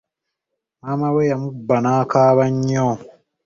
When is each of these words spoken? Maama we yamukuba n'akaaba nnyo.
Maama 0.81 1.07
we 1.15 1.21
yamukuba 1.31 1.77
n'akaaba 1.81 2.43
nnyo. 2.53 2.87